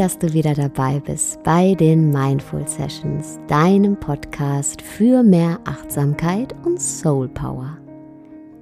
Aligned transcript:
Dass 0.00 0.18
du 0.18 0.32
wieder 0.32 0.54
dabei 0.54 0.98
bist 0.98 1.42
bei 1.42 1.74
den 1.74 2.08
Mindful 2.10 2.66
Sessions, 2.66 3.38
deinem 3.48 4.00
Podcast 4.00 4.80
für 4.80 5.22
mehr 5.22 5.60
Achtsamkeit 5.66 6.54
und 6.64 6.80
Soul 6.80 7.28
Power. 7.28 7.76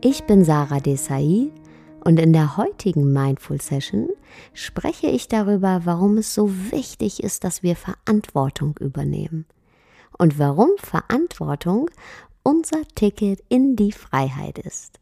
Ich 0.01 0.25
bin 0.25 0.45
Sarah 0.45 0.81
Desai 0.81 1.53
und 2.05 2.19
in 2.19 2.33
der 2.33 2.57
heutigen 2.57 3.13
Mindful 3.13 3.61
Session 3.61 4.09
spreche 4.53 5.07
ich 5.07 5.29
darüber, 5.29 5.83
warum 5.85 6.19
es 6.19 6.35
so 6.35 6.51
wichtig 6.73 7.23
ist, 7.23 7.45
dass 7.45 7.63
wir 7.63 7.77
Verantwortung 7.77 8.77
übernehmen 8.81 9.47
und 10.19 10.41
warum 10.41 10.71
Verantwortung 10.79 11.89
unser 12.43 12.83
Ticket 12.97 13.45
in 13.49 13.77
die 13.77 13.93
Freiheit 13.93 14.59
ist. 14.59 14.99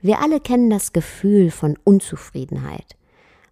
Wir 0.00 0.20
alle 0.20 0.40
kennen 0.40 0.70
das 0.70 0.92
Gefühl 0.92 1.52
von 1.52 1.78
Unzufriedenheit 1.84 2.97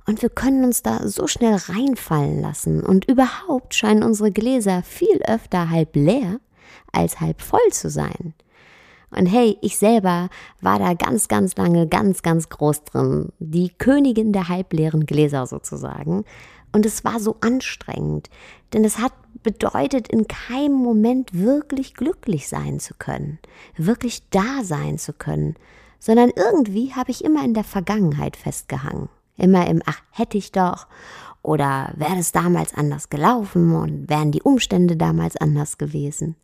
und 0.06 0.23
wir 0.23 0.30
können 0.30 0.65
uns 0.65 0.83
da 0.83 1.06
so 1.09 1.27
schnell 1.27 1.55
reinfallen 1.55 2.41
lassen. 2.41 2.83
Und 2.83 3.06
überhaupt 3.06 3.74
scheinen 3.74 4.05
unsere 4.05 4.30
Gläser 4.30 4.82
viel 4.82 5.20
öfter 5.27 5.69
halb 5.69 5.96
leer 5.96 6.40
als 6.93 7.21
halb 7.21 7.43
voll 7.43 7.68
zu 7.71 7.90
sein. 7.90 8.35
Und 9.10 9.26
hey, 9.26 9.59
ich 9.63 9.79
selber 9.79 10.29
war 10.60 10.79
da 10.79 10.95
ganz, 10.95 11.29
ganz 11.29 11.57
lange 11.57 11.88
ganz, 11.88 12.23
ganz 12.23 12.48
groß 12.48 12.85
drin. 12.85 13.32
Die 13.38 13.71
Königin 13.71 14.32
der 14.32 14.48
halbleeren 14.48 15.07
Gläser 15.07 15.46
sozusagen. 15.46 16.24
Und 16.73 16.87
es 16.87 17.04
war 17.04 17.20
so 17.20 17.37
anstrengend, 17.41 18.29
denn 18.73 18.85
es 18.85 18.98
hat 18.98 19.13
bedeutet, 19.43 20.09
in 20.09 20.26
keinem 20.26 20.74
Moment 20.74 21.32
wirklich 21.32 21.95
glücklich 21.95 22.48
sein 22.48 22.80
zu 22.80 22.95
können, 22.95 23.38
wirklich 23.76 24.29
da 24.30 24.63
sein 24.63 24.98
zu 24.98 25.13
können, 25.13 25.54
sondern 25.98 26.30
irgendwie 26.35 26.93
habe 26.95 27.13
ich 27.13 27.24
immer 27.24 27.45
in 27.45 27.54
der 27.54 27.65
Vergangenheit 27.65 28.37
festgehangen. 28.37 29.09
Immer 29.37 29.66
im 29.66 29.82
Ach, 29.87 30.01
hätte 30.10 30.38
ich 30.38 30.52
doch. 30.52 30.87
Oder 31.42 31.92
wäre 31.96 32.16
es 32.18 32.32
damals 32.32 32.74
anders 32.74 33.09
gelaufen 33.09 33.74
und 33.74 34.09
wären 34.09 34.32
die 34.32 34.42
Umstände 34.42 34.96
damals 34.96 35.37
anders 35.37 35.79
gewesen. 35.79 36.34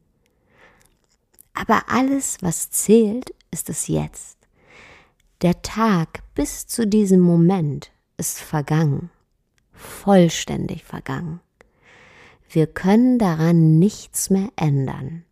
Aber 1.54 1.84
alles, 1.88 2.38
was 2.40 2.70
zählt, 2.70 3.34
ist 3.50 3.68
es 3.68 3.88
jetzt. 3.88 4.38
Der 5.42 5.60
Tag 5.62 6.22
bis 6.34 6.66
zu 6.66 6.86
diesem 6.86 7.20
Moment 7.20 7.90
ist 8.16 8.38
vergangen, 8.38 9.10
vollständig 9.72 10.84
vergangen. 10.84 11.40
Wir 12.48 12.66
können 12.66 13.18
daran 13.18 13.78
nichts 13.78 14.30
mehr 14.30 14.50
ändern. 14.56 15.24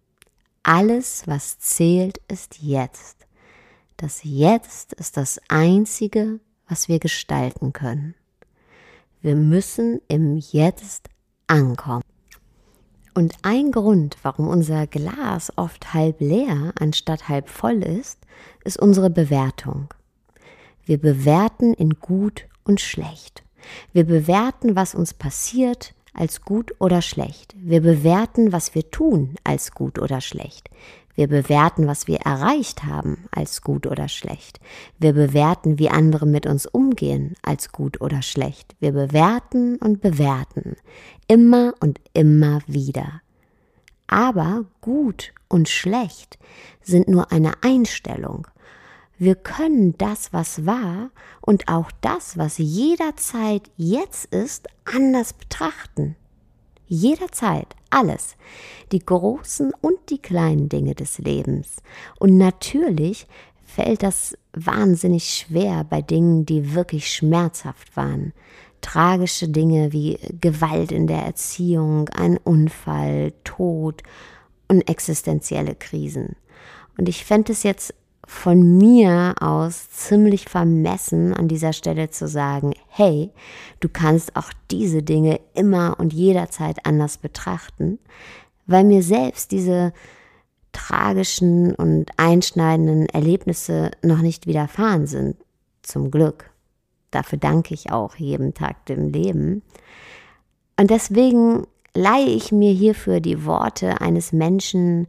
Alles, 0.63 1.25
was 1.27 1.59
zählt, 1.59 2.19
ist 2.29 2.61
jetzt. 2.61 3.27
Das 3.97 4.21
Jetzt 4.25 4.95
ist 4.95 5.17
das 5.17 5.41
Einzige, 5.49 6.41
was 6.71 6.89
wir 6.89 6.99
gestalten 6.99 7.73
können. 7.73 8.15
Wir 9.21 9.35
müssen 9.35 10.01
im 10.09 10.39
Jetzt 10.39 11.09
ankommen. 11.47 12.05
Und 13.13 13.35
ein 13.43 13.73
Grund, 13.73 14.17
warum 14.23 14.49
unser 14.49 14.87
Glas 14.87 15.53
oft 15.57 15.93
halb 15.93 16.21
leer 16.21 16.73
anstatt 16.79 17.29
halb 17.29 17.49
voll 17.49 17.83
ist, 17.83 18.19
ist 18.65 18.79
unsere 18.79 19.11
Bewertung. 19.11 19.93
Wir 20.85 20.99
bewerten 20.99 21.75
in 21.75 21.91
gut 22.01 22.47
und 22.65 22.81
schlecht. 22.81 23.43
Wir 23.93 24.05
bewerten, 24.05 24.77
was 24.77 24.95
uns 24.95 25.13
passiert, 25.13 25.95
als 26.15 26.43
gut 26.43 26.73
oder 26.79 27.03
schlecht. 27.03 27.55
Wir 27.59 27.81
bewerten, 27.81 28.53
was 28.53 28.75
wir 28.75 28.91
tun, 28.91 29.35
als 29.45 29.73
gut 29.73 29.99
oder 29.99 30.21
schlecht. 30.21 30.71
Wir 31.21 31.29
bewerten, 31.29 31.87
was 31.87 32.07
wir 32.07 32.21
erreicht 32.21 32.85
haben, 32.85 33.29
als 33.31 33.61
gut 33.61 33.87
oder 33.87 34.09
schlecht. 34.09 34.59
Wir 34.99 35.13
bewerten, 35.13 35.79
wie 35.79 35.91
andere 35.91 36.25
mit 36.25 36.47
uns 36.47 36.65
umgehen, 36.65 37.35
als 37.43 37.73
gut 37.73 38.01
oder 38.01 38.23
schlecht. 38.23 38.75
Wir 38.81 38.93
bewerten 38.93 39.77
und 39.77 40.01
bewerten, 40.01 40.77
immer 41.29 41.75
und 41.81 42.01
immer 42.15 42.61
wieder. 42.67 43.21
Aber 44.07 44.65
gut 44.81 45.35
und 45.49 45.69
schlecht 45.69 46.39
sind 46.81 47.07
nur 47.07 47.31
eine 47.31 47.53
Einstellung. 47.63 48.47
Wir 49.19 49.35
können 49.35 49.99
das, 49.99 50.33
was 50.33 50.65
war 50.65 51.11
und 51.43 51.69
auch 51.69 51.91
das, 52.01 52.39
was 52.39 52.57
jederzeit 52.57 53.71
jetzt 53.77 54.25
ist, 54.33 54.69
anders 54.87 55.35
betrachten. 55.35 56.17
Jederzeit 56.87 57.77
alles, 57.91 58.37
die 58.93 59.05
großen 59.05 59.73
und 59.81 59.99
die 60.09 60.19
kleinen 60.19 60.69
Dinge 60.69 60.95
des 60.95 61.19
Lebens. 61.19 61.77
Und 62.19 62.39
natürlich 62.39 63.27
fällt 63.65 64.03
das 64.03 64.37
wahnsinnig 64.53 65.31
schwer 65.31 65.85
bei 65.85 66.03
Dingen, 66.03 66.47
die 66.47 66.75
wirklich 66.75 67.13
schmerzhaft 67.13 67.97
waren. 67.97 68.33
Tragische 68.81 69.49
Dinge 69.49 69.93
wie 69.93 70.19
Gewalt 70.41 70.91
in 70.91 71.07
der 71.07 71.23
Erziehung, 71.23 72.09
ein 72.11 72.39
Unfall, 72.39 73.33
Tod 73.45 74.03
und 74.69 74.89
existenzielle 74.89 75.75
Krisen. 75.75 76.37
Und 76.97 77.09
ich 77.09 77.25
fände 77.25 77.53
es 77.53 77.63
jetzt 77.63 77.95
von 78.31 78.79
mir 78.79 79.35
aus 79.41 79.91
ziemlich 79.91 80.49
vermessen, 80.49 81.35
an 81.35 81.49
dieser 81.49 81.73
Stelle 81.73 82.11
zu 82.11 82.29
sagen, 82.29 82.73
hey, 82.87 83.33
du 83.81 83.89
kannst 83.89 84.37
auch 84.37 84.53
diese 84.71 85.03
Dinge 85.03 85.41
immer 85.53 85.99
und 85.99 86.13
jederzeit 86.13 86.87
anders 86.87 87.19
betrachten, 87.19 87.99
weil 88.67 88.85
mir 88.85 89.03
selbst 89.03 89.51
diese 89.51 89.93
tragischen 90.71 91.75
und 91.75 92.13
einschneidenden 92.19 93.07
Erlebnisse 93.07 93.91
noch 94.01 94.23
nicht 94.23 94.47
widerfahren 94.47 95.09
sind, 95.09 95.37
zum 95.83 96.13
Glück. 96.13 96.51
Dafür 97.11 97.37
danke 97.37 97.75
ich 97.75 97.91
auch 97.91 98.15
jeden 98.15 98.55
Tag 98.55 98.87
dem 98.87 99.09
Leben. 99.09 99.63
Und 100.79 100.91
deswegen 100.91 101.67
leihe 101.95 102.29
ich 102.29 102.53
mir 102.53 102.73
hierfür 102.73 103.19
die 103.19 103.45
Worte 103.45 104.01
eines 104.01 104.33
Menschen, 104.33 105.09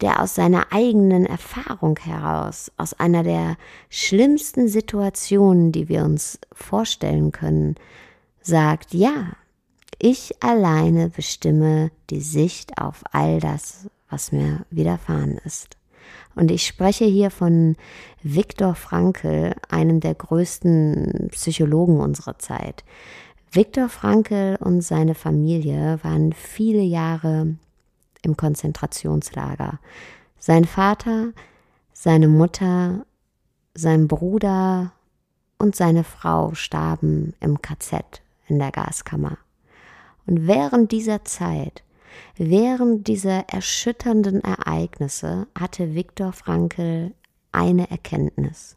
der 0.00 0.22
aus 0.22 0.34
seiner 0.34 0.72
eigenen 0.72 1.24
Erfahrung 1.24 1.98
heraus, 1.98 2.70
aus 2.76 2.92
einer 2.94 3.22
der 3.22 3.56
schlimmsten 3.88 4.68
Situationen, 4.68 5.72
die 5.72 5.88
wir 5.88 6.04
uns 6.04 6.38
vorstellen 6.52 7.32
können, 7.32 7.76
sagt, 8.42 8.94
ja, 8.94 9.32
ich 9.98 10.42
alleine 10.42 11.08
bestimme 11.08 11.90
die 12.10 12.20
Sicht 12.20 12.78
auf 12.78 13.02
all 13.12 13.40
das, 13.40 13.88
was 14.10 14.32
mir 14.32 14.66
widerfahren 14.70 15.38
ist. 15.44 15.76
Und 16.34 16.50
ich 16.50 16.66
spreche 16.66 17.06
hier 17.06 17.30
von 17.30 17.76
Viktor 18.22 18.74
Frankl, 18.74 19.54
einem 19.70 20.00
der 20.00 20.14
größten 20.14 21.28
Psychologen 21.32 21.98
unserer 21.98 22.38
Zeit. 22.38 22.84
Viktor 23.50 23.88
Frankl 23.88 24.58
und 24.60 24.82
seine 24.82 25.14
Familie 25.14 25.98
waren 26.02 26.34
viele 26.34 26.82
Jahre 26.82 27.56
im 28.26 28.36
Konzentrationslager. 28.36 29.78
Sein 30.38 30.64
Vater, 30.64 31.32
seine 31.92 32.28
Mutter, 32.28 33.06
sein 33.74 34.08
Bruder 34.08 34.92
und 35.58 35.74
seine 35.74 36.04
Frau 36.04 36.52
starben 36.54 37.34
im 37.40 37.62
KZ 37.62 38.20
in 38.48 38.58
der 38.58 38.72
Gaskammer. 38.72 39.38
Und 40.26 40.46
während 40.46 40.92
dieser 40.92 41.24
Zeit, 41.24 41.82
während 42.36 43.06
dieser 43.06 43.48
erschütternden 43.48 44.42
Ereignisse, 44.42 45.46
hatte 45.58 45.94
Viktor 45.94 46.32
Frankl 46.32 47.14
eine 47.52 47.90
Erkenntnis. 47.90 48.76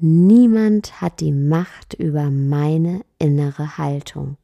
Niemand 0.00 1.00
hat 1.00 1.20
die 1.20 1.32
Macht 1.32 1.94
über 1.94 2.30
meine 2.30 3.02
innere 3.18 3.78
Haltung. 3.78 4.36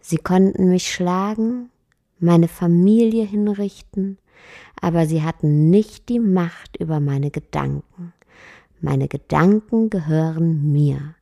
Sie 0.00 0.16
konnten 0.16 0.70
mich 0.70 0.92
schlagen, 0.92 1.70
meine 2.24 2.48
Familie 2.48 3.24
hinrichten, 3.24 4.18
aber 4.80 5.06
sie 5.06 5.22
hatten 5.22 5.70
nicht 5.70 6.08
die 6.08 6.20
Macht 6.20 6.76
über 6.76 7.00
meine 7.00 7.30
Gedanken. 7.30 8.12
Meine 8.80 9.08
Gedanken 9.08 9.90
gehören 9.90 10.72
mir. 10.72 11.14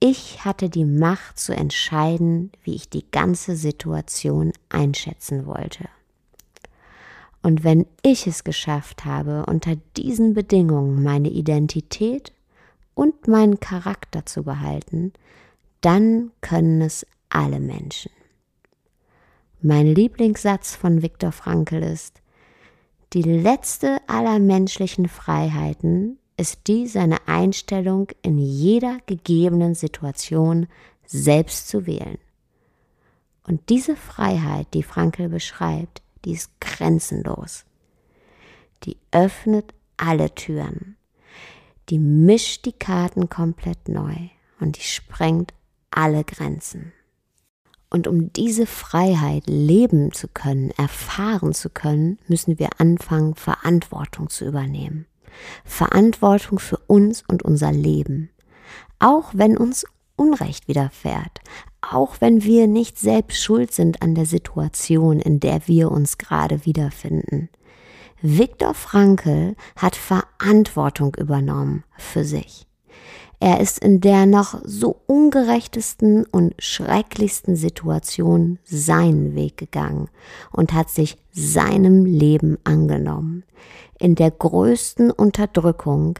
Ich 0.00 0.44
hatte 0.44 0.68
die 0.68 0.84
Macht 0.84 1.38
zu 1.38 1.54
entscheiden, 1.54 2.50
wie 2.62 2.74
ich 2.74 2.90
die 2.90 3.04
ganze 3.10 3.56
Situation 3.56 4.52
einschätzen 4.68 5.46
wollte. 5.46 5.88
Und 7.42 7.62
wenn 7.62 7.86
ich 8.02 8.26
es 8.26 8.42
geschafft 8.42 9.04
habe, 9.04 9.44
unter 9.46 9.76
diesen 9.96 10.34
Bedingungen 10.34 11.02
meine 11.02 11.28
Identität 11.28 12.32
und 12.94 13.28
meinen 13.28 13.60
Charakter 13.60 14.24
zu 14.24 14.44
behalten, 14.44 15.12
dann 15.80 16.30
können 16.40 16.80
es 16.80 17.06
alle 17.28 17.60
Menschen. 17.60 18.10
Mein 19.66 19.86
Lieblingssatz 19.86 20.76
von 20.76 21.00
Viktor 21.00 21.32
Frankl 21.32 21.82
ist, 21.82 22.20
die 23.14 23.22
letzte 23.22 23.96
aller 24.06 24.38
menschlichen 24.38 25.08
Freiheiten 25.08 26.18
ist 26.36 26.66
die, 26.66 26.86
seine 26.86 27.26
Einstellung 27.26 28.08
in 28.20 28.36
jeder 28.36 28.98
gegebenen 29.06 29.74
Situation 29.74 30.66
selbst 31.06 31.68
zu 31.68 31.86
wählen. 31.86 32.18
Und 33.46 33.70
diese 33.70 33.96
Freiheit, 33.96 34.66
die 34.74 34.82
Frankl 34.82 35.30
beschreibt, 35.30 36.02
die 36.26 36.32
ist 36.32 36.50
grenzenlos. 36.60 37.64
Die 38.82 38.98
öffnet 39.12 39.72
alle 39.96 40.34
Türen. 40.34 40.98
die 41.88 41.98
mischt 41.98 42.66
die 42.66 42.72
Karten 42.72 43.30
komplett 43.30 43.88
neu 43.88 44.28
und 44.60 44.76
die 44.76 44.82
sprengt 44.82 45.54
alle 45.90 46.22
Grenzen. 46.22 46.92
Und 47.94 48.08
um 48.08 48.32
diese 48.32 48.66
Freiheit 48.66 49.44
leben 49.46 50.10
zu 50.10 50.26
können, 50.26 50.72
erfahren 50.72 51.52
zu 51.52 51.70
können, 51.70 52.18
müssen 52.26 52.58
wir 52.58 52.70
anfangen, 52.78 53.36
Verantwortung 53.36 54.28
zu 54.30 54.44
übernehmen. 54.44 55.06
Verantwortung 55.64 56.58
für 56.58 56.78
uns 56.88 57.22
und 57.28 57.44
unser 57.44 57.70
Leben. 57.70 58.30
Auch 58.98 59.30
wenn 59.32 59.56
uns 59.56 59.86
Unrecht 60.16 60.66
widerfährt, 60.66 61.38
auch 61.82 62.16
wenn 62.20 62.42
wir 62.42 62.66
nicht 62.66 62.98
selbst 62.98 63.40
schuld 63.40 63.72
sind 63.72 64.02
an 64.02 64.16
der 64.16 64.26
Situation, 64.26 65.20
in 65.20 65.38
der 65.38 65.68
wir 65.68 65.92
uns 65.92 66.18
gerade 66.18 66.66
wiederfinden. 66.66 67.48
Viktor 68.20 68.74
Frankl 68.74 69.54
hat 69.76 69.94
Verantwortung 69.94 71.14
übernommen 71.14 71.84
für 71.96 72.24
sich. 72.24 72.66
Er 73.44 73.60
ist 73.60 73.80
in 73.80 74.00
der 74.00 74.24
noch 74.24 74.58
so 74.64 75.02
ungerechtesten 75.04 76.24
und 76.24 76.54
schrecklichsten 76.58 77.56
Situation 77.56 78.58
seinen 78.64 79.34
Weg 79.34 79.58
gegangen 79.58 80.08
und 80.50 80.72
hat 80.72 80.88
sich 80.88 81.18
seinem 81.30 82.06
Leben 82.06 82.56
angenommen. 82.64 83.44
In 83.98 84.14
der 84.14 84.30
größten 84.30 85.10
Unterdrückung 85.10 86.18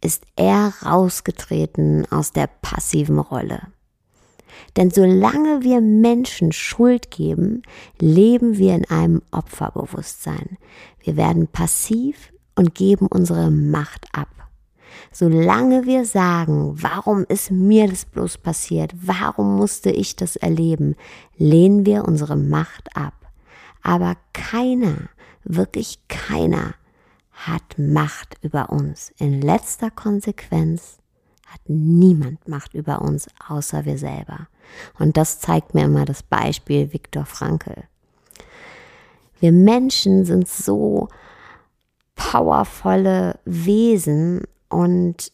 ist 0.00 0.24
er 0.34 0.72
rausgetreten 0.84 2.10
aus 2.10 2.32
der 2.32 2.48
passiven 2.48 3.20
Rolle. 3.20 3.68
Denn 4.76 4.90
solange 4.90 5.62
wir 5.62 5.80
Menschen 5.80 6.50
Schuld 6.50 7.12
geben, 7.12 7.62
leben 8.00 8.58
wir 8.58 8.74
in 8.74 8.90
einem 8.90 9.22
Opferbewusstsein. 9.30 10.58
Wir 11.04 11.16
werden 11.16 11.46
passiv 11.46 12.32
und 12.56 12.74
geben 12.74 13.06
unsere 13.06 13.52
Macht 13.52 14.08
ab. 14.12 14.26
Solange 15.12 15.86
wir 15.86 16.04
sagen, 16.04 16.74
warum 16.82 17.24
ist 17.28 17.50
mir 17.50 17.88
das 17.88 18.04
bloß 18.04 18.38
passiert, 18.38 18.92
warum 18.94 19.56
musste 19.56 19.90
ich 19.90 20.16
das 20.16 20.36
erleben, 20.36 20.96
lehnen 21.36 21.86
wir 21.86 22.04
unsere 22.04 22.36
Macht 22.36 22.96
ab. 22.96 23.14
Aber 23.82 24.16
keiner, 24.32 25.08
wirklich 25.44 25.98
keiner 26.08 26.74
hat 27.32 27.78
Macht 27.78 28.38
über 28.42 28.70
uns. 28.70 29.12
In 29.18 29.40
letzter 29.40 29.90
Konsequenz 29.90 30.98
hat 31.46 31.60
niemand 31.66 32.48
Macht 32.48 32.74
über 32.74 33.02
uns 33.02 33.28
außer 33.48 33.84
wir 33.84 33.98
selber. 33.98 34.48
Und 34.98 35.16
das 35.16 35.40
zeigt 35.40 35.74
mir 35.74 35.84
immer 35.84 36.04
das 36.04 36.22
Beispiel 36.22 36.92
Viktor 36.92 37.26
Frankl. 37.26 37.84
Wir 39.40 39.52
Menschen 39.52 40.24
sind 40.24 40.48
so 40.48 41.08
powervolle 42.16 43.38
Wesen 43.44 44.42
und 44.68 45.32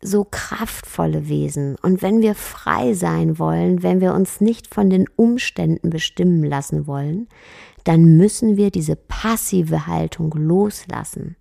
so 0.00 0.24
kraftvolle 0.24 1.28
Wesen. 1.28 1.76
Und 1.82 2.02
wenn 2.02 2.22
wir 2.22 2.34
frei 2.34 2.94
sein 2.94 3.38
wollen, 3.38 3.82
wenn 3.82 4.00
wir 4.00 4.14
uns 4.14 4.40
nicht 4.40 4.72
von 4.72 4.90
den 4.90 5.08
Umständen 5.16 5.90
bestimmen 5.90 6.44
lassen 6.44 6.86
wollen, 6.86 7.28
dann 7.84 8.16
müssen 8.16 8.56
wir 8.56 8.70
diese 8.70 8.96
passive 8.96 9.86
Haltung 9.86 10.32
loslassen. 10.32 11.36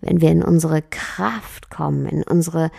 Wenn 0.00 0.20
wir 0.20 0.30
in 0.30 0.42
unsere 0.42 0.82
Kraft 0.82 1.70
kommen, 1.70 2.06
in 2.06 2.22
unsere 2.22 2.70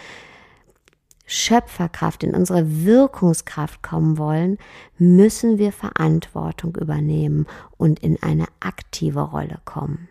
Schöpferkraft, 1.26 2.24
in 2.24 2.34
unsere 2.34 2.86
Wirkungskraft 2.86 3.84
kommen 3.84 4.18
wollen, 4.18 4.58
müssen 4.98 5.58
wir 5.58 5.74
Verantwortung 5.74 6.76
übernehmen 6.78 7.46
und 7.76 8.00
in 8.00 8.22
eine 8.24 8.46
aktive 8.62 9.20
Rolle 9.20 9.60
kommen. 9.66 10.08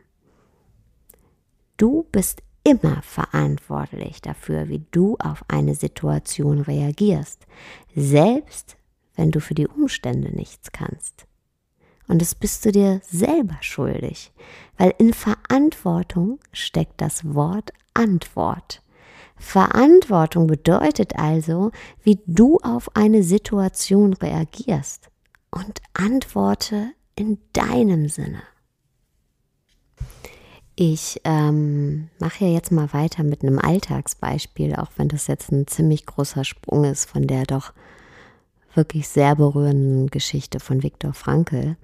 Du 1.78 2.06
bist 2.12 2.42
immer 2.66 3.00
verantwortlich 3.02 4.20
dafür, 4.20 4.68
wie 4.68 4.84
du 4.90 5.16
auf 5.20 5.44
eine 5.46 5.76
Situation 5.76 6.60
reagierst, 6.60 7.46
selbst 7.94 8.76
wenn 9.14 9.30
du 9.30 9.40
für 9.40 9.54
die 9.54 9.68
Umstände 9.68 10.34
nichts 10.34 10.72
kannst. 10.72 11.26
Und 12.08 12.20
das 12.20 12.34
bist 12.34 12.64
du 12.64 12.72
dir 12.72 13.00
selber 13.04 13.56
schuldig, 13.60 14.32
weil 14.78 14.92
in 14.98 15.12
Verantwortung 15.12 16.40
steckt 16.52 17.00
das 17.00 17.34
Wort 17.34 17.72
Antwort. 17.94 18.82
Verantwortung 19.36 20.48
bedeutet 20.48 21.16
also, 21.16 21.70
wie 22.02 22.18
du 22.26 22.58
auf 22.58 22.96
eine 22.96 23.22
Situation 23.22 24.12
reagierst 24.12 25.08
und 25.50 25.80
antworte 25.94 26.90
in 27.14 27.38
deinem 27.52 28.08
Sinne. 28.08 28.42
Ich 30.78 31.22
ähm, 31.24 32.10
mache 32.18 32.44
ja 32.44 32.50
jetzt 32.50 32.70
mal 32.70 32.92
weiter 32.92 33.22
mit 33.22 33.42
einem 33.42 33.58
Alltagsbeispiel, 33.58 34.76
auch 34.76 34.90
wenn 34.96 35.08
das 35.08 35.26
jetzt 35.26 35.50
ein 35.50 35.66
ziemlich 35.66 36.04
großer 36.04 36.44
Sprung 36.44 36.84
ist 36.84 37.06
von 37.06 37.26
der 37.26 37.44
doch 37.44 37.72
wirklich 38.74 39.08
sehr 39.08 39.34
berührenden 39.36 40.08
Geschichte 40.08 40.60
von 40.60 40.82
Viktor 40.82 41.14
Frankl. 41.14 41.76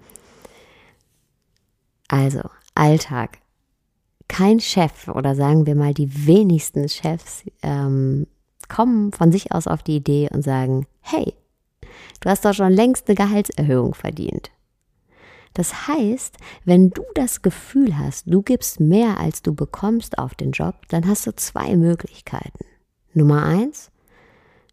Also, 2.08 2.42
Alltag. 2.74 3.38
Kein 4.28 4.60
Chef 4.60 5.08
oder 5.08 5.34
sagen 5.34 5.64
wir 5.64 5.74
mal 5.74 5.94
die 5.94 6.26
wenigsten 6.26 6.90
Chefs 6.90 7.44
ähm, 7.62 8.26
kommen 8.68 9.12
von 9.12 9.32
sich 9.32 9.52
aus 9.52 9.66
auf 9.66 9.82
die 9.82 9.96
Idee 9.96 10.28
und 10.30 10.42
sagen, 10.42 10.86
hey, 11.00 11.32
du 12.20 12.28
hast 12.28 12.44
doch 12.44 12.52
schon 12.52 12.72
längst 12.72 13.08
eine 13.08 13.14
Gehaltserhöhung 13.14 13.94
verdient. 13.94 14.50
Das 15.54 15.88
heißt, 15.88 16.36
wenn 16.64 16.90
du 16.90 17.02
das 17.14 17.42
Gefühl 17.42 17.98
hast, 17.98 18.24
du 18.26 18.42
gibst 18.42 18.80
mehr 18.80 19.18
als 19.18 19.42
du 19.42 19.54
bekommst 19.54 20.18
auf 20.18 20.34
den 20.34 20.52
Job, 20.52 20.74
dann 20.88 21.06
hast 21.06 21.26
du 21.26 21.34
zwei 21.34 21.76
Möglichkeiten. 21.76 22.64
Nummer 23.14 23.44
eins, 23.44 23.90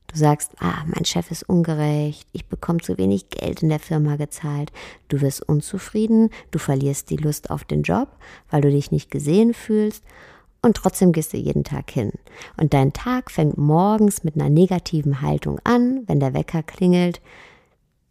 du 0.08 0.18
sagst, 0.18 0.52
ah, 0.60 0.84
mein 0.88 1.06
Chef 1.06 1.30
ist 1.32 1.48
ungerecht, 1.48 2.28
ich 2.32 2.46
bekomme 2.46 2.80
zu 2.80 2.98
wenig 2.98 3.30
Geld 3.30 3.62
in 3.62 3.70
der 3.70 3.80
Firma 3.80 4.16
gezahlt, 4.16 4.72
du 5.10 5.22
wirst 5.22 5.48
unzufrieden, 5.48 6.30
du 6.52 6.60
verlierst 6.60 7.10
die 7.10 7.18
Lust 7.18 7.50
auf 7.50 7.66
den 7.66 7.84
Job, 7.84 8.10
weil 8.50 8.62
du 8.62 8.72
dich 8.72 8.92
nicht 8.92 9.12
gesehen 9.12 9.54
fühlst 9.54 10.04
und 10.62 10.76
trotzdem 10.76 11.12
gehst 11.12 11.34
du 11.34 11.38
jeden 11.38 11.64
Tag 11.64 11.92
hin. 11.92 12.12
Und 12.58 12.74
dein 12.74 12.94
Tag 12.94 13.32
fängt 13.32 13.58
morgens 13.58 14.24
mit 14.24 14.36
einer 14.36 14.50
negativen 14.50 15.22
Haltung 15.22 15.60
an, 15.64 16.04
wenn 16.08 16.20
der 16.20 16.34
Wecker 16.34 16.64
klingelt, 16.64 17.22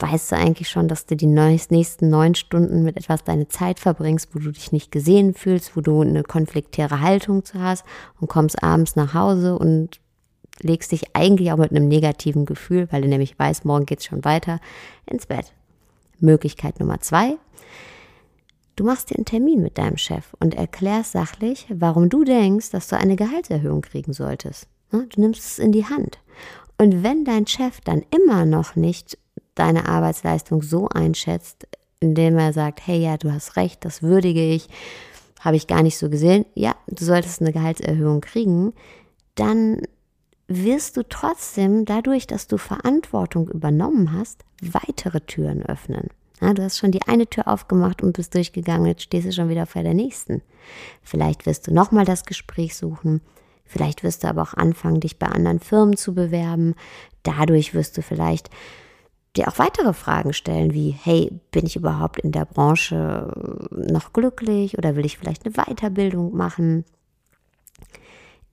weißt 0.01 0.33
du 0.33 0.37
eigentlich 0.37 0.69
schon, 0.69 0.89
dass 0.89 1.07
du 1.07 1.17
die 1.17 1.27
nächsten 1.27 2.09
neun 2.09 2.35
Stunden 2.35 2.85
mit 2.85 2.97
etwas 2.97 3.25
deine 3.25 3.49
Zeit 3.49 3.81
verbringst, 3.81 4.35
wo 4.35 4.39
du 4.39 4.53
dich 4.53 4.71
nicht 4.71 4.93
gesehen 4.93 5.35
fühlst, 5.35 5.77
wo 5.77 5.81
du 5.81 6.03
eine 6.03 6.23
konfliktäre 6.23 7.01
Haltung 7.01 7.45
zu 7.45 7.61
hast 7.61 7.85
und 8.21 8.29
kommst 8.29 8.63
abends 8.63 8.95
nach 8.97 9.15
Hause 9.15 9.59
und 9.59 10.01
legst 10.61 10.93
dich 10.93 11.17
eigentlich 11.17 11.53
auch 11.53 11.57
mit 11.57 11.71
einem 11.71 11.89
negativen 11.89 12.47
Gefühl, 12.47 12.89
weil 12.91 13.03
du 13.03 13.09
nämlich 13.09 13.39
weißt, 13.39 13.65
morgen 13.65 13.87
geht's 13.87 14.05
schon 14.05 14.25
weiter, 14.25 14.61
ins 15.07 15.27
Bett. 15.27 15.53
Möglichkeit 16.21 16.81
Nummer 16.81 17.01
zwei. 17.01 17.37
Du 18.77 18.85
machst 18.85 19.11
dir 19.11 19.17
einen 19.17 19.25
Termin 19.25 19.63
mit 19.63 19.79
deinem 19.79 19.97
Chef 19.97 20.35
und 20.39 20.55
erklärst 20.55 21.13
sachlich, 21.13 21.67
warum 21.69 22.09
du 22.09 22.25
denkst, 22.25 22.71
dass 22.71 22.89
du 22.89 22.97
eine 22.97 23.17
Gehaltserhöhung 23.17 23.83
kriegen 23.83 24.13
solltest. 24.13 24.69
Du 24.91 25.07
nimmst 25.17 25.45
es 25.45 25.59
in 25.59 25.73
die 25.73 25.85
Hand. 25.85 26.19
Und 26.79 27.03
wenn 27.03 27.25
dein 27.25 27.47
Chef 27.47 27.81
dann 27.81 28.05
immer 28.11 28.45
noch 28.45 28.77
nicht 28.77 29.19
deine 29.59 29.89
Arbeitsleistung 29.89 30.63
so 30.63 30.89
einschätzt, 30.89 31.67
indem 32.01 32.39
er 32.39 32.53
sagt, 32.53 32.87
hey 32.87 33.01
ja, 33.01 33.17
du 33.17 33.33
hast 33.33 33.57
recht, 33.57 33.85
das 33.85 34.03
würdige 34.03 34.43
ich, 34.43 34.69
habe 35.41 35.57
ich 35.57 35.67
gar 35.67 35.83
nicht 35.83 35.99
so 35.99 36.11
gesehen, 36.11 36.45
ja, 36.55 36.75
du 36.87 37.05
solltest 37.05 37.41
eine 37.41 37.53
Gehaltserhöhung 37.53 38.21
kriegen, 38.21 38.73
dann 39.35 39.83
wirst 40.49 40.97
du 40.97 41.03
trotzdem 41.07 41.85
dadurch, 41.85 42.27
dass 42.27 42.47
du 42.47 42.57
Verantwortung 42.57 43.49
übernommen 43.49 44.13
hast, 44.13 44.45
weitere 44.63 45.21
Türen 45.21 45.65
öffnen. 45.65 46.09
Ja, 46.41 46.55
du 46.55 46.63
hast 46.63 46.79
schon 46.79 46.93
die 46.93 47.03
eine 47.03 47.27
Tür 47.27 47.49
aufgemacht 47.49 48.03
und 48.03 48.17
bist 48.17 48.35
durchgegangen, 48.35 48.87
jetzt 48.87 49.03
stehst 49.03 49.27
du 49.27 49.33
schon 49.33 49.49
wieder 49.49 49.67
vor 49.67 49.83
der 49.83 49.95
nächsten. 49.95 50.43
Vielleicht 51.03 51.47
wirst 51.47 51.67
du 51.67 51.75
nochmal 51.75 52.05
das 52.05 52.25
Gespräch 52.25 52.77
suchen, 52.77 53.21
vielleicht 53.65 54.03
wirst 54.03 54.25
du 54.25 54.29
aber 54.29 54.43
auch 54.43 54.55
anfangen, 54.55 55.01
dich 55.01 55.19
bei 55.19 55.27
anderen 55.27 55.61
Firmen 55.61 55.97
zu 55.97 56.15
bewerben. 56.15 56.75
Dadurch 57.25 57.75
wirst 57.75 57.99
du 57.99 58.03
vielleicht 58.03 58.51
dir 59.37 59.49
auch 59.49 59.59
weitere 59.59 59.93
Fragen 59.93 60.33
stellen, 60.33 60.73
wie, 60.73 60.91
hey, 60.91 61.31
bin 61.51 61.67
ich 61.67 61.77
überhaupt 61.77 62.21
in 62.21 62.33
der 62.33 62.45
Branche 62.45 63.33
noch 63.71 64.13
glücklich 64.13 64.79
oder 64.79 64.97
will 64.97 65.07
ich 65.07 65.19
vielleicht 65.19 65.45
eine 65.45 65.55
Weiterbildung 65.55 66.37
machen? 66.37 66.85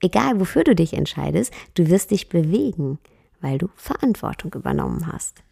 Egal, 0.00 0.38
wofür 0.38 0.64
du 0.64 0.74
dich 0.74 0.92
entscheidest, 0.92 1.52
du 1.74 1.88
wirst 1.88 2.10
dich 2.10 2.28
bewegen, 2.28 2.98
weil 3.40 3.58
du 3.58 3.68
Verantwortung 3.76 4.52
übernommen 4.54 5.06
hast. 5.10 5.42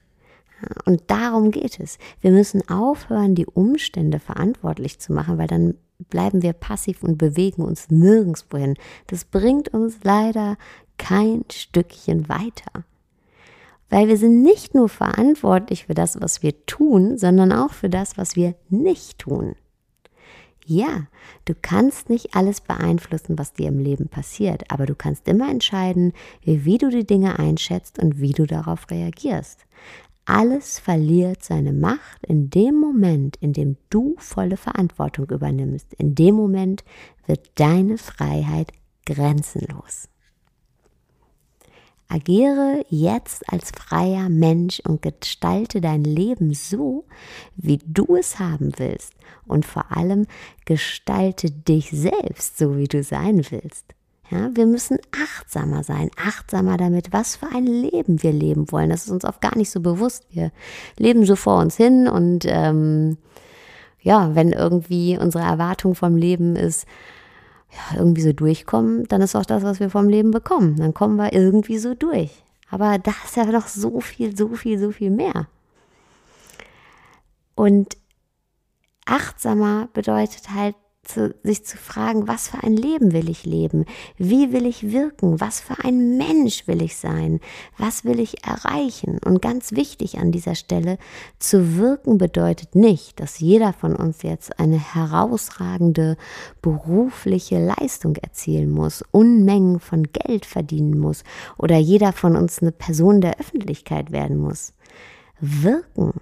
Und 0.84 1.02
darum 1.08 1.50
geht 1.50 1.80
es. 1.80 1.98
Wir 2.20 2.30
müssen 2.30 2.68
aufhören, 2.68 3.34
die 3.34 3.46
Umstände 3.46 4.18
verantwortlich 4.18 4.98
zu 4.98 5.12
machen, 5.12 5.38
weil 5.38 5.46
dann 5.46 5.74
bleiben 6.10 6.42
wir 6.42 6.52
passiv 6.52 7.02
und 7.02 7.18
bewegen 7.18 7.62
uns 7.62 7.90
nirgendwo 7.90 8.58
hin. 8.58 8.76
Das 9.06 9.24
bringt 9.24 9.68
uns 9.68 9.98
leider 10.02 10.56
kein 10.98 11.44
Stückchen 11.50 12.28
weiter. 12.28 12.84
Weil 13.94 14.08
wir 14.08 14.16
sind 14.16 14.42
nicht 14.42 14.74
nur 14.74 14.88
verantwortlich 14.88 15.86
für 15.86 15.94
das, 15.94 16.20
was 16.20 16.42
wir 16.42 16.66
tun, 16.66 17.16
sondern 17.16 17.52
auch 17.52 17.72
für 17.72 17.88
das, 17.88 18.18
was 18.18 18.34
wir 18.34 18.56
nicht 18.68 19.20
tun. 19.20 19.54
Ja, 20.66 21.06
du 21.44 21.54
kannst 21.62 22.10
nicht 22.10 22.34
alles 22.34 22.60
beeinflussen, 22.60 23.38
was 23.38 23.52
dir 23.52 23.68
im 23.68 23.78
Leben 23.78 24.08
passiert, 24.08 24.68
aber 24.72 24.86
du 24.86 24.96
kannst 24.96 25.28
immer 25.28 25.48
entscheiden, 25.48 26.12
wie 26.42 26.76
du 26.76 26.88
die 26.88 27.06
Dinge 27.06 27.38
einschätzt 27.38 28.00
und 28.00 28.20
wie 28.20 28.32
du 28.32 28.46
darauf 28.46 28.90
reagierst. 28.90 29.64
Alles 30.24 30.80
verliert 30.80 31.44
seine 31.44 31.72
Macht 31.72 32.26
in 32.26 32.50
dem 32.50 32.74
Moment, 32.74 33.36
in 33.36 33.52
dem 33.52 33.76
du 33.90 34.16
volle 34.18 34.56
Verantwortung 34.56 35.30
übernimmst. 35.30 35.94
In 35.94 36.16
dem 36.16 36.34
Moment 36.34 36.82
wird 37.28 37.48
deine 37.60 37.96
Freiheit 37.96 38.72
grenzenlos. 39.06 40.08
Agiere 42.14 42.84
jetzt 42.90 43.52
als 43.52 43.72
freier 43.72 44.28
Mensch 44.28 44.80
und 44.86 45.02
gestalte 45.02 45.80
dein 45.80 46.04
Leben 46.04 46.54
so, 46.54 47.04
wie 47.56 47.80
du 47.84 48.16
es 48.16 48.38
haben 48.38 48.72
willst. 48.76 49.12
Und 49.46 49.66
vor 49.66 49.90
allem 49.90 50.26
gestalte 50.64 51.50
dich 51.50 51.90
selbst 51.90 52.56
so, 52.56 52.76
wie 52.76 52.86
du 52.86 53.02
sein 53.02 53.44
willst. 53.50 53.86
Ja, 54.30 54.50
wir 54.54 54.66
müssen 54.66 54.98
achtsamer 55.12 55.82
sein, 55.82 56.10
achtsamer 56.16 56.76
damit, 56.76 57.12
was 57.12 57.36
für 57.36 57.48
ein 57.48 57.66
Leben 57.66 58.22
wir 58.22 58.32
leben 58.32 58.70
wollen. 58.70 58.90
Das 58.90 59.04
ist 59.04 59.10
uns 59.10 59.24
oft 59.24 59.40
gar 59.40 59.56
nicht 59.56 59.70
so 59.70 59.80
bewusst. 59.80 60.24
Wir 60.30 60.50
leben 60.96 61.26
so 61.26 61.36
vor 61.36 61.60
uns 61.60 61.76
hin 61.76 62.08
und 62.08 62.44
ähm, 62.46 63.18
ja, 64.00 64.34
wenn 64.34 64.52
irgendwie 64.52 65.18
unsere 65.18 65.44
Erwartung 65.44 65.94
vom 65.94 66.16
Leben 66.16 66.56
ist, 66.56 66.86
ja, 67.74 67.98
irgendwie 67.98 68.22
so 68.22 68.32
durchkommen, 68.32 69.04
dann 69.08 69.20
ist 69.20 69.34
auch 69.34 69.44
das, 69.44 69.62
was 69.62 69.80
wir 69.80 69.90
vom 69.90 70.08
Leben 70.08 70.30
bekommen. 70.30 70.76
Dann 70.76 70.94
kommen 70.94 71.16
wir 71.16 71.32
irgendwie 71.32 71.78
so 71.78 71.94
durch. 71.94 72.30
Aber 72.70 72.98
da 72.98 73.12
ist 73.24 73.36
ja 73.36 73.44
noch 73.44 73.66
so 73.66 74.00
viel, 74.00 74.36
so 74.36 74.48
viel, 74.48 74.78
so 74.78 74.90
viel 74.90 75.10
mehr. 75.10 75.48
Und 77.54 77.96
achtsamer 79.06 79.88
bedeutet 79.92 80.50
halt 80.50 80.74
zu, 81.04 81.34
sich 81.42 81.64
zu 81.64 81.76
fragen, 81.76 82.28
was 82.28 82.48
für 82.48 82.62
ein 82.62 82.76
Leben 82.76 83.12
will 83.12 83.28
ich 83.28 83.44
leben? 83.44 83.84
Wie 84.16 84.52
will 84.52 84.66
ich 84.66 84.90
wirken? 84.90 85.40
Was 85.40 85.60
für 85.60 85.84
ein 85.84 86.16
Mensch 86.16 86.66
will 86.66 86.82
ich 86.82 86.96
sein? 86.96 87.40
Was 87.78 88.04
will 88.04 88.20
ich 88.20 88.44
erreichen? 88.46 89.18
Und 89.24 89.42
ganz 89.42 89.72
wichtig 89.72 90.18
an 90.18 90.32
dieser 90.32 90.54
Stelle, 90.54 90.98
zu 91.38 91.76
wirken 91.76 92.18
bedeutet 92.18 92.74
nicht, 92.74 93.20
dass 93.20 93.38
jeder 93.38 93.72
von 93.72 93.96
uns 93.96 94.22
jetzt 94.22 94.58
eine 94.58 94.78
herausragende 94.78 96.16
berufliche 96.62 97.58
Leistung 97.58 98.16
erzielen 98.16 98.70
muss, 98.70 99.04
Unmengen 99.10 99.80
von 99.80 100.04
Geld 100.04 100.46
verdienen 100.46 100.98
muss 100.98 101.24
oder 101.58 101.76
jeder 101.76 102.12
von 102.12 102.36
uns 102.36 102.60
eine 102.60 102.72
Person 102.72 103.20
der 103.20 103.38
Öffentlichkeit 103.38 104.12
werden 104.12 104.38
muss. 104.38 104.72
Wirken 105.40 106.12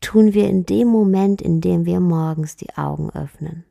tun 0.00 0.34
wir 0.34 0.48
in 0.48 0.66
dem 0.66 0.88
Moment, 0.88 1.42
in 1.42 1.60
dem 1.60 1.84
wir 1.84 2.00
morgens 2.00 2.56
die 2.56 2.76
Augen 2.76 3.10
öffnen. 3.10 3.64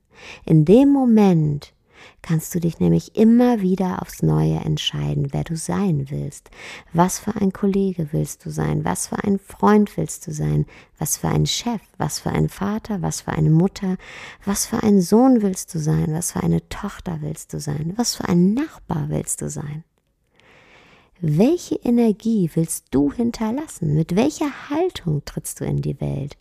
In 0.45 0.65
dem 0.65 0.89
Moment 0.89 1.73
kannst 2.21 2.53
du 2.53 2.59
dich 2.59 2.79
nämlich 2.79 3.15
immer 3.15 3.61
wieder 3.61 4.01
aufs 4.01 4.21
Neue 4.21 4.57
entscheiden, 4.57 5.29
wer 5.31 5.43
du 5.43 5.55
sein 5.55 6.09
willst. 6.09 6.49
Was 6.93 7.19
für 7.19 7.35
ein 7.35 7.53
Kollege 7.53 8.09
willst 8.11 8.45
du 8.45 8.49
sein? 8.49 8.85
Was 8.85 9.07
für 9.07 9.23
ein 9.23 9.39
Freund 9.39 9.95
willst 9.97 10.27
du 10.27 10.31
sein? 10.31 10.65
Was 10.97 11.17
für 11.17 11.29
ein 11.29 11.45
Chef? 11.45 11.81
Was 11.97 12.19
für 12.19 12.31
ein 12.31 12.49
Vater? 12.49 13.01
Was 13.01 13.21
für 13.21 13.31
eine 13.31 13.49
Mutter? 13.49 13.97
Was 14.45 14.65
für 14.65 14.83
ein 14.83 15.01
Sohn 15.01 15.41
willst 15.41 15.73
du 15.73 15.79
sein? 15.79 16.13
Was 16.13 16.33
für 16.33 16.43
eine 16.43 16.67
Tochter 16.69 17.19
willst 17.21 17.53
du 17.53 17.59
sein? 17.59 17.93
Was 17.95 18.15
für 18.15 18.27
ein 18.27 18.53
Nachbar 18.53 19.09
willst 19.09 19.41
du 19.41 19.49
sein? 19.49 19.83
Welche 21.21 21.75
Energie 21.75 22.49
willst 22.53 22.85
du 22.91 23.11
hinterlassen? 23.11 23.93
Mit 23.93 24.15
welcher 24.15 24.69
Haltung 24.69 25.23
trittst 25.25 25.59
du 25.59 25.65
in 25.65 25.81
die 25.81 25.99
Welt? 25.99 26.37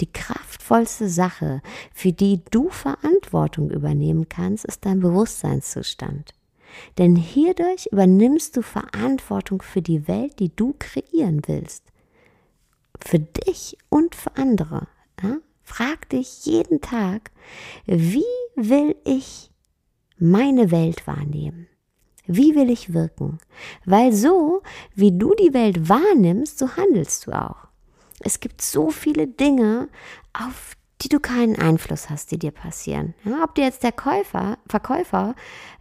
Die 0.00 0.10
kraftvollste 0.10 1.08
Sache, 1.08 1.62
für 1.92 2.12
die 2.12 2.40
du 2.50 2.68
Verantwortung 2.68 3.70
übernehmen 3.70 4.28
kannst, 4.28 4.64
ist 4.64 4.84
dein 4.84 5.00
Bewusstseinszustand. 5.00 6.34
Denn 6.98 7.16
hierdurch 7.16 7.86
übernimmst 7.90 8.56
du 8.56 8.62
Verantwortung 8.62 9.62
für 9.62 9.82
die 9.82 10.08
Welt, 10.08 10.38
die 10.38 10.54
du 10.54 10.74
kreieren 10.78 11.42
willst. 11.46 11.84
Für 13.00 13.18
dich 13.18 13.78
und 13.88 14.14
für 14.14 14.36
andere. 14.36 14.88
Ja? 15.22 15.38
Frag 15.62 16.08
dich 16.10 16.46
jeden 16.46 16.80
Tag, 16.80 17.30
wie 17.86 18.22
will 18.54 18.94
ich 19.04 19.50
meine 20.18 20.70
Welt 20.70 21.06
wahrnehmen? 21.06 21.66
Wie 22.26 22.54
will 22.54 22.70
ich 22.70 22.92
wirken? 22.92 23.38
Weil 23.84 24.12
so, 24.12 24.62
wie 24.94 25.16
du 25.16 25.34
die 25.34 25.54
Welt 25.54 25.88
wahrnimmst, 25.88 26.58
so 26.58 26.76
handelst 26.76 27.26
du 27.26 27.32
auch. 27.32 27.65
Es 28.26 28.40
gibt 28.40 28.60
so 28.60 28.90
viele 28.90 29.28
Dinge, 29.28 29.88
auf 30.32 30.76
die 31.00 31.08
du 31.08 31.20
keinen 31.20 31.54
Einfluss 31.54 32.10
hast, 32.10 32.32
die 32.32 32.40
dir 32.40 32.50
passieren. 32.50 33.14
Ja, 33.22 33.44
ob 33.44 33.54
dir 33.54 33.62
jetzt 33.62 33.84
der 33.84 33.92
Käufer, 33.92 34.58
Verkäufer 34.66 35.36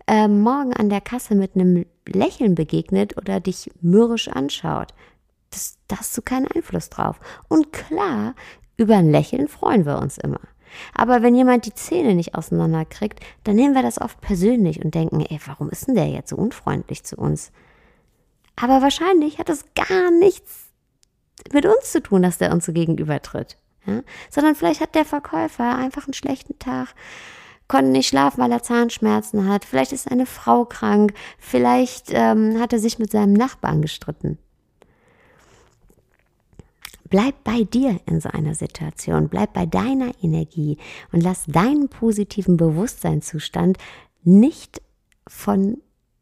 äh, 0.06 0.28
morgen 0.28 0.72
an 0.72 0.90
der 0.90 1.02
Kasse 1.02 1.34
mit 1.34 1.56
einem 1.56 1.88
Lächeln 2.08 2.54
begegnet 2.54 3.18
oder 3.18 3.40
dich 3.40 3.72
mürrisch 3.82 4.28
anschaut, 4.28 4.94
das, 5.50 5.80
da 5.88 5.98
hast 5.98 6.16
du 6.16 6.22
keinen 6.22 6.46
Einfluss 6.52 6.92
drauf. 6.92 7.20
Und 7.48 7.74
klar, 7.74 8.36
über 8.78 8.96
ein 8.96 9.10
Lächeln 9.10 9.48
freuen 9.48 9.88
wir 9.88 9.98
uns 9.98 10.20
immer. 10.20 10.42
Aber 10.94 11.24
wenn 11.24 11.34
jemand 11.34 11.66
die 11.66 11.74
Zähne 11.74 12.14
nicht 12.14 12.36
auseinanderkriegt, 12.36 13.22
dann 13.44 13.56
nehmen 13.56 13.74
wir 13.74 13.82
das 13.82 14.00
oft 14.00 14.22
persönlich 14.22 14.86
und 14.86 14.94
denken, 14.94 15.22
ey, 15.22 15.40
warum 15.48 15.72
ist 15.72 15.88
denn 15.88 15.96
der 15.96 16.10
jetzt 16.10 16.30
so 16.30 16.36
unfreundlich 16.36 17.04
zu 17.06 17.16
uns? 17.16 17.52
Aber 18.56 18.84
wahrscheinlich 18.84 19.40
hat 19.40 19.50
es 19.50 19.66
gar 19.74 20.12
nichts 20.12 20.65
mit 21.52 21.66
uns 21.66 21.92
zu 21.92 22.02
tun, 22.02 22.22
dass 22.22 22.38
der 22.38 22.52
uns 22.52 22.66
so 22.66 22.74
gegenübertritt. 22.74 23.58
Ja? 23.86 24.02
Sondern 24.30 24.56
vielleicht 24.56 24.82
hat 24.82 24.96
der 24.96 25.06
Verkäufer 25.06 25.76
einfach 25.76 26.06
einen 26.06 26.14
schlechten 26.14 26.58
Tag, 26.60 26.94
konnte 27.68 27.92
nicht 27.92 28.08
schlafen, 28.08 28.42
weil 28.42 28.52
er 28.52 28.64
Zahnschmerzen 28.64 29.48
hat. 29.48 29.66
Vielleicht 29.66 29.92
ist 29.92 30.12
eine 30.12 30.26
Frau 30.26 30.66
krank. 30.66 31.14
Vielleicht 31.40 32.08
ähm, 32.12 32.60
hat 32.60 32.74
er 32.74 32.80
sich 32.80 33.00
mit 33.00 33.12
seinem 33.12 33.34
Nachbarn 33.34 33.82
gestritten. 33.82 34.38
Bleib 37.10 37.44
bei 37.44 37.64
dir 37.64 38.00
in 38.08 38.20
so 38.20 38.30
einer 38.30 38.56
Situation, 38.56 39.30
bleib 39.30 39.54
bei 39.54 39.68
deiner 39.68 40.12
Energie 40.24 40.78
und 41.12 41.22
lass 41.22 41.46
deinen 41.46 41.88
positiven 41.88 42.58
Bewusstseinszustand 42.58 43.78
nicht 44.24 44.82
von 45.28 45.78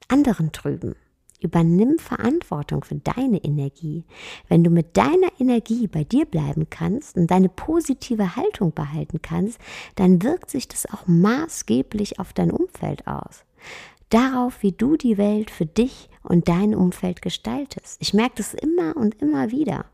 anderen 0.09 0.51
trüben. 0.51 0.95
Übernimm 1.43 1.99
Verantwortung 1.99 2.83
für 2.83 2.95
deine 2.95 3.43
Energie. 3.43 4.03
Wenn 4.47 4.63
du 4.63 4.69
mit 4.69 4.97
deiner 4.97 5.29
Energie 5.39 5.87
bei 5.87 6.03
dir 6.03 6.25
bleiben 6.25 6.67
kannst 6.69 7.17
und 7.17 7.29
deine 7.29 7.49
positive 7.49 8.35
Haltung 8.35 8.73
behalten 8.73 9.21
kannst, 9.21 9.59
dann 9.95 10.23
wirkt 10.23 10.49
sich 10.49 10.67
das 10.67 10.85
auch 10.91 11.05
maßgeblich 11.05 12.19
auf 12.19 12.33
dein 12.33 12.51
Umfeld 12.51 13.07
aus. 13.07 13.43
Darauf, 14.09 14.61
wie 14.61 14.71
du 14.71 14.95
die 14.95 15.17
Welt 15.17 15.49
für 15.49 15.65
dich 15.65 16.09
und 16.21 16.47
dein 16.47 16.75
Umfeld 16.75 17.21
gestaltest. 17.21 17.97
Ich 17.99 18.13
merke 18.13 18.35
das 18.37 18.53
immer 18.53 18.95
und 18.95 19.19
immer 19.21 19.51
wieder. 19.51 19.85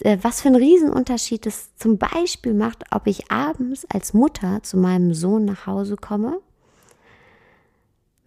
Äh, 0.00 0.18
was 0.22 0.40
für 0.40 0.48
einen 0.48 0.56
Riesenunterschied 0.56 1.46
es 1.46 1.74
zum 1.76 1.98
Beispiel 1.98 2.54
macht, 2.54 2.84
ob 2.90 3.06
ich 3.06 3.30
abends 3.30 3.84
als 3.92 4.14
Mutter 4.14 4.62
zu 4.62 4.76
meinem 4.76 5.12
Sohn 5.12 5.44
nach 5.44 5.66
Hause 5.66 5.96
komme 5.96 6.40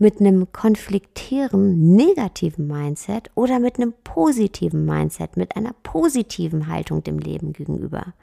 mit 0.01 0.19
einem 0.19 0.51
konfliktieren, 0.51 1.95
negativen 1.95 2.65
Mindset 2.65 3.29
oder 3.35 3.59
mit 3.59 3.77
einem 3.77 3.93
positiven 4.03 4.83
Mindset, 4.83 5.37
mit 5.37 5.55
einer 5.55 5.73
positiven 5.83 6.67
Haltung 6.67 7.03
dem 7.03 7.19
Leben 7.19 7.53
gegenüber. 7.53 8.13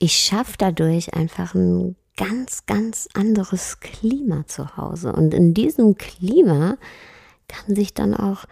Ich 0.00 0.14
schaffe 0.14 0.54
dadurch 0.58 1.14
einfach 1.14 1.54
ein 1.54 1.94
ganz, 2.16 2.66
ganz 2.66 3.08
anderes 3.14 3.78
Klima 3.78 4.44
zu 4.48 4.76
Hause. 4.76 5.12
Und 5.12 5.34
in 5.34 5.54
diesem 5.54 5.96
Klima 5.96 6.78
kann 7.46 7.76
sich 7.76 7.94
dann 7.94 8.14
auch 8.14 8.44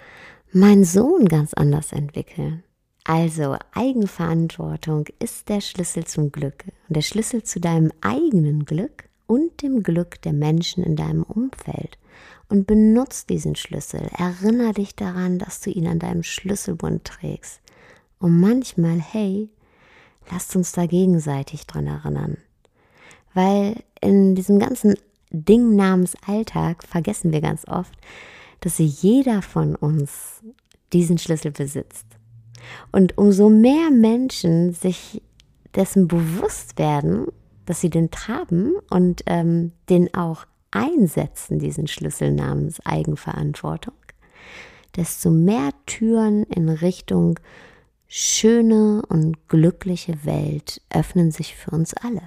mein 0.53 0.85
Sohn 0.85 1.27
ganz 1.27 1.55
anders 1.55 1.93
entwickeln. 1.93 2.63
Also 3.03 3.57
Eigenverantwortung 3.73 5.07
ist 5.19 5.49
der 5.49 5.61
Schlüssel 5.61 6.05
zum 6.05 6.31
Glück 6.31 6.65
und 6.89 6.97
der 6.97 7.03
Schlüssel 7.03 7.43
zu 7.43 7.59
deinem 7.59 7.91
eigenen 8.03 8.65
Glück 8.67 9.09
und 9.33 9.63
dem 9.63 9.83
Glück 9.83 10.21
der 10.21 10.35
Menschen 10.35 10.85
in 10.85 10.95
deinem 10.95 11.23
Umfeld 11.23 11.97
und 12.51 12.67
benutzt 12.67 13.31
diesen 13.31 13.57
Schlüssel. 13.57 14.03
Erinner 14.19 14.75
dich 14.75 14.95
daran, 14.95 15.39
dass 15.39 15.61
du 15.63 15.71
ihn 15.71 15.87
an 15.87 15.99
deinem 15.99 16.23
Schlüsselbund 16.23 17.05
trägst. 17.05 17.63
Und 18.19 18.39
manchmal, 18.39 19.01
hey, 19.01 19.49
lasst 20.31 20.55
uns 20.55 20.73
da 20.73 20.85
gegenseitig 20.85 21.67
dran 21.67 21.87
erinnern. 21.87 22.37
Weil 23.33 23.83
in 24.03 24.35
diesem 24.35 24.59
ganzen 24.59 24.97
Ding 25.31 25.77
namens 25.77 26.15
Alltag 26.27 26.85
vergessen 26.85 27.33
wir 27.33 27.41
ganz 27.41 27.67
oft, 27.67 27.95
dass 28.61 28.77
jeder 28.77 29.41
von 29.41 29.75
uns 29.77 30.43
diesen 30.93 31.17
Schlüssel 31.17 31.53
besitzt. 31.53 32.05
Und 32.93 33.17
umso 33.17 33.49
mehr 33.49 33.91
Menschen 33.91 34.75
sich 34.75 35.23
dessen 35.75 36.07
bewusst 36.07 36.79
werden, 36.79 37.29
dass 37.67 37.81
sie 37.81 37.91
den 37.91 38.11
haben 38.29 38.73
und 38.91 39.23
ähm, 39.27 39.73
den 39.89 40.13
auch 40.15 40.47
einsetzen, 40.71 41.59
diesen 41.59 41.87
Schlüssel 41.87 42.33
namens 42.33 42.85
Eigenverantwortung, 42.85 43.95
desto 44.97 45.31
mehr 45.31 45.71
Türen 45.87 46.45
in 46.45 46.69
Richtung 46.69 47.39
schöne 48.09 49.03
und 49.09 49.49
glückliche 49.49 50.25
Welt 50.25 50.81
öffnen 50.91 51.31
sich 51.31 51.55
für 51.55 51.71
uns 51.71 51.95
alle. 51.95 52.23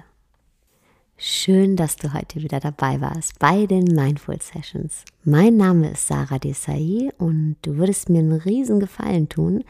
Schön, 1.18 1.76
dass 1.76 1.96
du 1.96 2.12
heute 2.12 2.42
wieder 2.42 2.60
dabei 2.60 3.00
warst 3.00 3.38
bei 3.38 3.64
den 3.64 3.84
Mindful 3.84 4.36
Sessions. 4.42 5.02
Mein 5.24 5.56
Name 5.56 5.92
ist 5.92 6.08
Sarah 6.08 6.38
Desai 6.38 7.10
und 7.16 7.56
du 7.62 7.76
würdest 7.78 8.10
mir 8.10 8.18
einen 8.18 8.32
riesen 8.32 8.80
Gefallen 8.80 9.26
tun, 9.30 9.64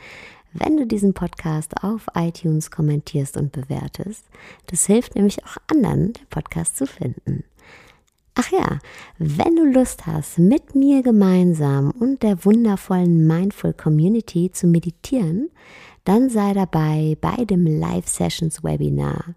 wenn 0.58 0.76
du 0.76 0.86
diesen 0.86 1.14
Podcast 1.14 1.82
auf 1.82 2.06
iTunes 2.14 2.70
kommentierst 2.70 3.36
und 3.36 3.52
bewertest. 3.52 4.24
Das 4.66 4.86
hilft 4.86 5.14
nämlich 5.14 5.44
auch 5.44 5.56
anderen, 5.68 6.12
den 6.12 6.26
Podcast 6.28 6.76
zu 6.76 6.86
finden. 6.86 7.44
Ach 8.34 8.50
ja, 8.52 8.78
wenn 9.18 9.56
du 9.56 9.64
Lust 9.64 10.06
hast, 10.06 10.38
mit 10.38 10.74
mir 10.74 11.02
gemeinsam 11.02 11.90
und 11.90 12.22
der 12.22 12.44
wundervollen 12.44 13.26
Mindful 13.26 13.72
Community 13.72 14.50
zu 14.52 14.66
meditieren, 14.66 15.48
dann 16.04 16.28
sei 16.28 16.52
dabei 16.52 17.16
bei 17.20 17.44
dem 17.46 17.66
Live 17.66 18.08
Sessions 18.08 18.62
Webinar. 18.62 19.34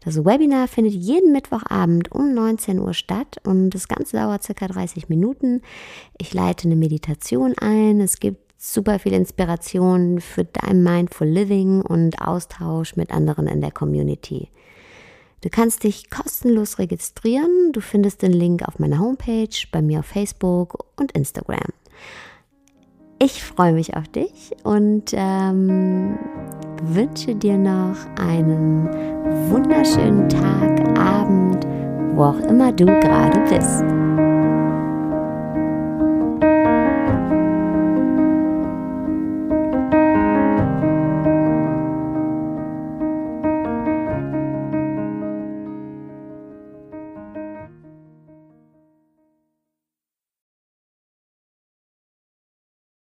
Das 0.00 0.24
Webinar 0.24 0.66
findet 0.66 0.94
jeden 0.94 1.32
Mittwochabend 1.32 2.10
um 2.10 2.32
19 2.32 2.78
Uhr 2.78 2.94
statt 2.94 3.36
und 3.44 3.70
das 3.70 3.86
Ganze 3.86 4.16
dauert 4.16 4.42
circa 4.42 4.66
30 4.66 5.08
Minuten. 5.08 5.60
Ich 6.18 6.32
leite 6.32 6.68
eine 6.68 6.76
Meditation 6.76 7.54
ein. 7.58 8.00
Es 8.00 8.18
gibt 8.18 8.47
super 8.58 8.98
viel 8.98 9.12
Inspiration 9.12 10.20
für 10.20 10.44
dein 10.44 10.82
Mindful 10.82 11.28
Living 11.28 11.80
und 11.80 12.20
Austausch 12.20 12.96
mit 12.96 13.12
anderen 13.12 13.46
in 13.46 13.60
der 13.60 13.70
Community. 13.70 14.50
Du 15.40 15.48
kannst 15.48 15.84
dich 15.84 16.10
kostenlos 16.10 16.80
registrieren. 16.80 17.70
Du 17.72 17.80
findest 17.80 18.22
den 18.22 18.32
Link 18.32 18.66
auf 18.66 18.80
meiner 18.80 18.98
Homepage, 18.98 19.48
bei 19.70 19.80
mir 19.80 20.00
auf 20.00 20.06
Facebook 20.06 20.84
und 20.96 21.12
Instagram. 21.12 21.72
Ich 23.20 23.42
freue 23.42 23.72
mich 23.72 23.96
auf 23.96 24.08
dich 24.08 24.52
und 24.64 25.12
ähm, 25.12 26.18
wünsche 26.82 27.34
dir 27.34 27.56
noch 27.56 27.96
einen 28.16 28.88
wunderschönen 29.50 30.28
Tag, 30.28 30.98
Abend, 30.98 31.64
wo 32.16 32.24
auch 32.24 32.40
immer 32.40 32.72
du 32.72 32.86
gerade 32.86 33.40
bist. 33.48 34.07